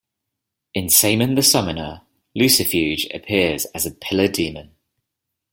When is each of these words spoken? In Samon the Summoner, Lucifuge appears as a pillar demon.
In 0.73 0.89
Samon 0.89 1.35
the 1.35 1.43
Summoner, 1.43 2.01
Lucifuge 2.35 3.13
appears 3.15 3.65
as 3.65 3.85
a 3.85 3.91
pillar 3.93 4.27
demon. 4.29 4.71